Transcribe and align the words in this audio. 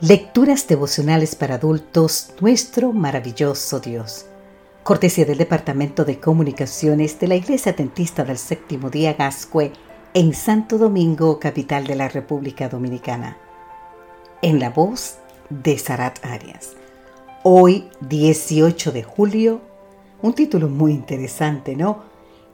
Lecturas 0.00 0.68
devocionales 0.68 1.34
para 1.34 1.56
adultos, 1.56 2.30
nuestro 2.40 2.92
maravilloso 2.92 3.80
Dios. 3.80 4.26
Cortesía 4.84 5.24
del 5.24 5.38
Departamento 5.38 6.04
de 6.04 6.20
Comunicaciones 6.20 7.18
de 7.18 7.26
la 7.26 7.34
Iglesia 7.34 7.72
Adventista 7.72 8.22
del 8.22 8.38
Séptimo 8.38 8.90
Día 8.90 9.14
Gascue 9.14 9.72
en 10.14 10.34
Santo 10.34 10.78
Domingo, 10.78 11.40
capital 11.40 11.84
de 11.88 11.96
la 11.96 12.08
República 12.08 12.68
Dominicana. 12.68 13.38
En 14.40 14.60
la 14.60 14.70
voz 14.70 15.18
de 15.50 15.76
Sarat 15.76 16.24
Arias. 16.24 16.76
Hoy, 17.42 17.88
18 18.02 18.92
de 18.92 19.02
julio, 19.02 19.60
un 20.22 20.32
título 20.32 20.68
muy 20.68 20.92
interesante, 20.92 21.74
¿no? 21.74 22.04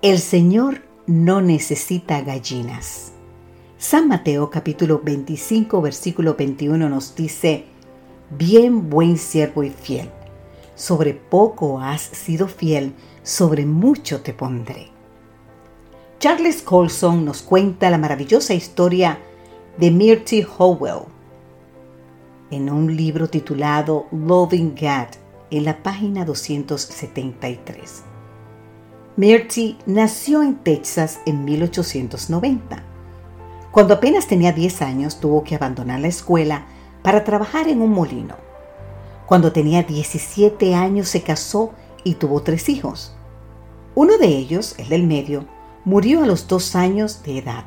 El 0.00 0.20
Señor 0.20 0.84
no 1.06 1.42
necesita 1.42 2.22
gallinas. 2.22 3.12
San 3.78 4.08
Mateo 4.08 4.48
capítulo 4.48 5.02
25 5.04 5.82
versículo 5.82 6.34
21 6.34 6.88
nos 6.88 7.14
dice, 7.14 7.66
Bien 8.30 8.88
buen 8.88 9.18
siervo 9.18 9.62
y 9.64 9.68
fiel, 9.68 10.08
sobre 10.74 11.12
poco 11.12 11.78
has 11.78 12.00
sido 12.00 12.48
fiel, 12.48 12.94
sobre 13.22 13.66
mucho 13.66 14.22
te 14.22 14.32
pondré. 14.32 14.88
Charles 16.18 16.62
Colson 16.62 17.26
nos 17.26 17.42
cuenta 17.42 17.90
la 17.90 17.98
maravillosa 17.98 18.54
historia 18.54 19.18
de 19.76 19.90
Myrtle 19.90 20.46
Howell 20.56 21.02
en 22.50 22.70
un 22.70 22.96
libro 22.96 23.28
titulado 23.28 24.06
Loving 24.10 24.70
God 24.70 25.16
en 25.50 25.64
la 25.66 25.82
página 25.82 26.24
273. 26.24 28.04
Myrtle 29.18 29.76
nació 29.84 30.42
en 30.42 30.54
Texas 30.56 31.20
en 31.26 31.44
1890 31.44 32.95
cuando 33.76 33.92
apenas 33.92 34.26
tenía 34.26 34.52
10 34.52 34.80
años 34.80 35.20
tuvo 35.20 35.44
que 35.44 35.54
abandonar 35.54 36.00
la 36.00 36.08
escuela 36.08 36.64
para 37.02 37.24
trabajar 37.24 37.68
en 37.68 37.82
un 37.82 37.90
molino. 37.90 38.36
Cuando 39.26 39.52
tenía 39.52 39.82
17 39.82 40.74
años 40.74 41.10
se 41.10 41.20
casó 41.20 41.74
y 42.02 42.14
tuvo 42.14 42.40
tres 42.40 42.70
hijos. 42.70 43.14
Uno 43.94 44.16
de 44.16 44.28
ellos, 44.28 44.76
el 44.78 44.88
del 44.88 45.06
medio, 45.06 45.44
murió 45.84 46.22
a 46.22 46.26
los 46.26 46.48
dos 46.48 46.74
años 46.74 47.22
de 47.22 47.36
edad. 47.36 47.66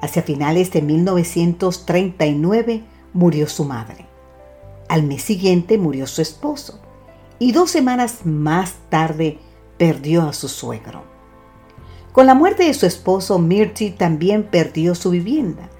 Hacia 0.00 0.22
finales 0.22 0.72
de 0.72 0.80
1939 0.80 2.84
murió 3.12 3.48
su 3.48 3.66
madre. 3.66 4.06
Al 4.88 5.02
mes 5.02 5.20
siguiente 5.20 5.76
murió 5.76 6.06
su 6.06 6.22
esposo 6.22 6.80
y 7.38 7.52
dos 7.52 7.70
semanas 7.70 8.24
más 8.24 8.76
tarde 8.88 9.36
perdió 9.76 10.22
a 10.22 10.32
su 10.32 10.48
suegro. 10.48 11.17
Con 12.18 12.26
la 12.26 12.34
muerte 12.34 12.64
de 12.64 12.74
su 12.74 12.84
esposo, 12.84 13.38
Mirti 13.38 13.92
también 13.92 14.42
perdió 14.42 14.96
su 14.96 15.10
vivienda 15.10 15.70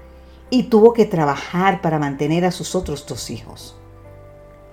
y 0.49 0.69
tuvo 0.69 0.93
que 0.93 1.03
trabajar 1.03 1.81
para 1.81 1.99
mantener 1.99 2.45
a 2.45 2.51
sus 2.51 2.75
otros 2.75 3.05
dos 3.05 3.29
hijos. 3.29 3.75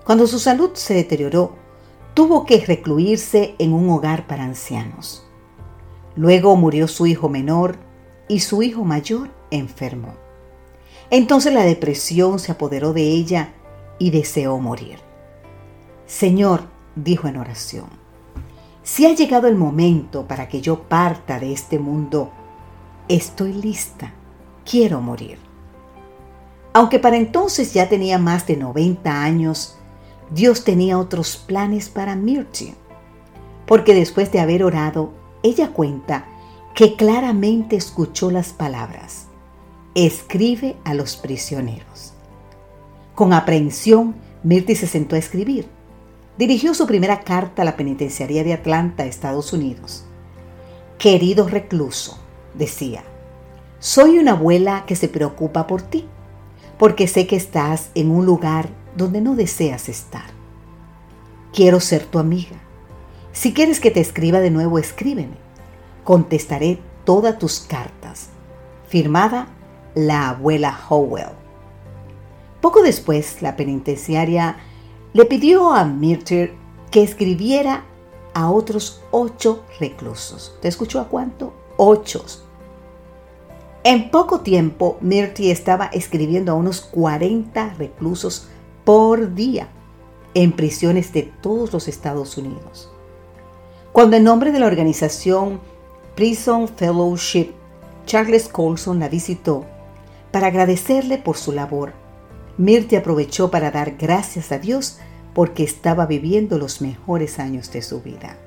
Cuando 0.05 0.29
su 0.29 0.39
salud 0.39 0.71
se 0.75 0.95
deterioró, 0.95 1.57
tuvo 2.15 2.47
que 2.47 2.65
recluirse 2.65 3.57
en 3.59 3.73
un 3.73 3.91
hogar 3.91 4.29
para 4.29 4.45
ancianos. 4.45 5.27
Luego 6.15 6.55
murió 6.55 6.87
su 6.87 7.09
hijo 7.09 7.29
menor 7.29 7.79
y 8.29 8.39
su 8.39 8.63
hijo 8.63 8.85
mayor 8.85 9.31
enfermó. 9.51 10.15
Entonces 11.11 11.53
la 11.53 11.65
depresión 11.65 12.39
se 12.39 12.53
apoderó 12.53 12.93
de 12.93 13.03
ella 13.03 13.55
y 13.99 14.11
deseó 14.13 14.57
morir. 14.61 15.01
Señor, 16.07 16.63
dijo 16.95 17.27
en 17.27 17.39
oración, 17.39 17.89
si 18.87 19.05
ha 19.05 19.13
llegado 19.13 19.49
el 19.49 19.57
momento 19.57 20.29
para 20.29 20.49
que 20.49 20.61
yo 20.61 20.85
parta 20.85 21.41
de 21.41 21.53
este 21.53 21.81
mundo, 21.81 22.31
estoy 23.09 23.53
lista, 23.53 24.15
quiero 24.65 25.01
morir. 25.01 25.39
Aunque 26.73 27.01
para 27.01 27.17
entonces 27.17 27.75
ya 27.75 27.89
tenía 27.89 28.19
más 28.19 28.47
de 28.47 28.57
90 28.57 29.25
años, 29.25 29.77
Dios 30.31 30.63
tenía 30.63 31.01
otros 31.01 31.37
planes 31.37 31.89
para 31.89 32.15
Myrtle, 32.15 32.77
porque 33.67 33.93
después 33.93 34.31
de 34.31 34.39
haber 34.39 34.63
orado, 34.63 35.11
ella 35.43 35.73
cuenta 35.73 36.27
que 36.73 36.95
claramente 36.95 37.75
escuchó 37.75 38.31
las 38.31 38.53
palabras, 38.53 39.27
escribe 39.97 40.77
a 40.85 40.95
los 40.95 41.17
prisioneros. 41.17 42.13
Con 43.17 43.33
aprehensión, 43.33 44.15
Myrtle 44.45 44.77
se 44.77 44.87
sentó 44.87 45.17
a 45.17 45.19
escribir 45.19 45.76
dirigió 46.39 46.75
su 46.75 46.87
primera 46.87 47.21
carta 47.21 47.63
a 47.63 47.65
la 47.65 47.77
penitenciaría 47.77 48.45
de 48.45 48.53
Atlanta, 48.53 49.07
Estados 49.07 49.53
Unidos. 49.53 50.05
Querido 50.99 51.49
recluso, 51.49 52.19
decía, 52.55 53.03
soy 53.79 54.19
una 54.19 54.33
abuela 54.33 54.85
que 54.87 54.97
se 54.97 55.09
preocupa 55.09 55.67
por 55.67 55.83
ti, 55.83 56.07
porque 56.79 57.09
sé 57.09 57.27
que 57.27 57.37
estás 57.37 57.91
en 57.95 58.11
un 58.11 58.27
lugar 58.27 58.69
donde 58.97 59.21
no 59.21 59.35
deseas 59.35 59.89
estar. 59.89 60.27
Quiero 61.53 61.81
ser 61.81 62.05
tu 62.05 62.19
amiga. 62.19 62.57
Si 63.33 63.53
quieres 63.53 63.81
que 63.81 63.91
te 63.91 64.01
escriba 64.01 64.41
de 64.41 64.51
nuevo, 64.51 64.79
escríbeme. 64.79 65.37
Contestaré 66.05 66.79
todas 67.05 67.39
tus 67.39 67.61
cartas. 67.61 68.29
Firmada 68.89 69.49
la 69.95 70.31
abuela 70.31 70.79
Howell. 70.89 71.33
Poco 72.61 72.83
después, 72.83 73.43
la 73.43 73.57
penitenciaria 73.57 74.57
le 75.17 75.25
pidió 75.25 75.73
a 75.73 75.83
Myrtle 75.87 76.53
que 76.91 77.03
escribiera 77.03 77.87
a 78.35 78.51
otros 78.51 79.01
ocho 79.11 79.65
reclusos. 79.81 80.55
¿Te 80.61 80.69
escuchó 80.69 81.01
a 81.01 81.09
cuánto? 81.09 81.55
Ocho. 81.79 82.23
En 83.83 84.11
poco 84.11 84.41
tiempo, 84.41 84.99
Myrtle 85.01 85.51
estaba 85.51 85.87
escribiendo 85.87 86.53
a 86.53 86.57
unos 86.57 86.83
40 86.83 87.77
reclusos 87.79 88.49
por 88.85 89.35
día 89.35 89.69
en 90.35 90.53
prisiones 90.53 91.15
de 91.15 91.23
todos 91.23 91.73
los 91.73 91.89
Estados 91.89 92.37
Unidos. 92.37 92.93
Cuando 93.93 94.19
en 94.19 94.25
nombre 94.25 94.53
de 94.53 94.59
la 94.59 94.67
organización 94.67 95.61
Prison 96.15 96.69
Fellowship, 96.69 97.53
Charles 98.05 98.49
Colson 98.49 98.99
la 99.01 99.09
visitó 99.09 99.65
para 100.31 100.49
agradecerle 100.49 101.17
por 101.17 101.39
su 101.39 101.53
labor, 101.53 101.95
Mirte 102.59 102.97
aprovechó 102.97 103.51
para 103.51 103.71
dar 103.71 103.97
gracias 103.97 104.53
a 104.53 104.59
Dios 104.59 104.99
porque 105.35 105.63
estaba 105.63 106.07
viviendo 106.07 106.59
los 106.59 106.81
mejores 106.81 107.39
años 107.39 107.71
de 107.71 107.83
su 107.83 108.01
vida. 108.01 108.39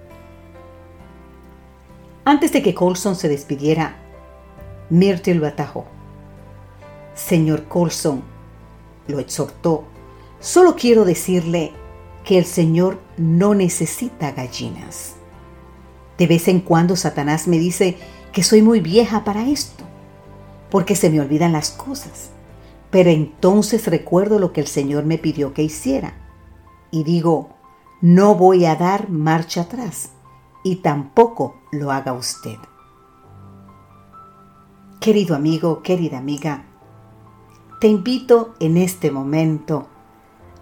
Antes 2.25 2.51
de 2.51 2.63
que 2.63 2.73
Colson 2.73 3.15
se 3.15 3.29
despidiera, 3.29 3.95
Myrtle 4.89 5.35
lo 5.35 5.47
atajó. 5.47 5.85
Señor 7.13 7.65
Colson, 7.65 8.23
lo 9.07 9.19
exhortó, 9.19 9.83
solo 10.39 10.75
quiero 10.75 11.05
decirle 11.05 11.73
que 12.23 12.37
el 12.37 12.45
Señor 12.45 12.99
no 13.17 13.53
necesita 13.53 14.31
gallinas. 14.31 15.15
De 16.17 16.27
vez 16.27 16.47
en 16.47 16.59
cuando 16.59 16.95
Satanás 16.95 17.47
me 17.47 17.59
dice 17.59 17.97
que 18.31 18.43
soy 18.43 18.61
muy 18.61 18.79
vieja 18.79 19.23
para 19.23 19.47
esto, 19.47 19.83
porque 20.69 20.95
se 20.95 21.09
me 21.09 21.21
olvidan 21.21 21.51
las 21.51 21.71
cosas. 21.71 22.31
Pero 22.91 23.09
entonces 23.09 23.87
recuerdo 23.87 24.39
lo 24.39 24.51
que 24.51 24.61
el 24.61 24.67
Señor 24.67 25.05
me 25.05 25.17
pidió 25.17 25.53
que 25.53 25.63
hiciera 25.63 26.13
y 26.91 27.03
digo, 27.03 27.49
no 28.01 28.35
voy 28.35 28.65
a 28.65 28.75
dar 28.75 29.09
marcha 29.09 29.61
atrás 29.61 30.11
y 30.63 30.77
tampoco 30.77 31.55
lo 31.71 31.91
haga 31.91 32.13
usted. 32.13 32.57
Querido 34.99 35.35
amigo, 35.35 35.81
querida 35.81 36.17
amiga, 36.17 36.65
te 37.79 37.87
invito 37.87 38.55
en 38.59 38.77
este 38.77 39.11
momento 39.11 39.87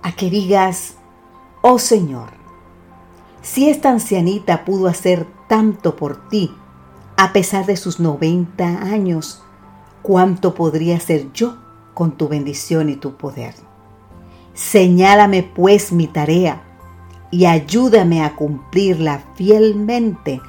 a 0.03 0.11
que 0.11 0.29
digas, 0.29 0.95
oh 1.61 1.79
Señor, 1.79 2.29
si 3.41 3.69
esta 3.69 3.89
ancianita 3.89 4.65
pudo 4.65 4.87
hacer 4.87 5.25
tanto 5.47 5.95
por 5.95 6.27
ti 6.27 6.53
a 7.15 7.33
pesar 7.33 7.65
de 7.65 7.77
sus 7.77 7.99
90 7.99 8.83
años, 8.83 9.41
¿cuánto 10.03 10.53
podría 10.53 10.97
hacer 10.97 11.31
yo 11.33 11.57
con 11.97 12.11
tu 12.11 12.27
bendición 12.27 12.89
y 12.89 12.95
tu 12.95 13.17
poder? 13.17 13.55
Señálame 14.53 15.41
pues 15.41 15.91
mi 15.91 16.05
tarea 16.05 16.61
y 17.31 17.45
ayúdame 17.45 18.23
a 18.23 18.35
cumplirla 18.35 19.23
fielmente 19.33 20.39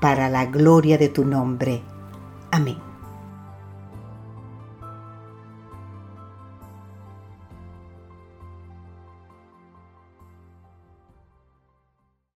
para 0.00 0.30
la 0.30 0.46
gloria 0.46 0.96
de 0.96 1.10
tu 1.10 1.26
nombre. 1.26 1.82
Amén. 2.50 2.93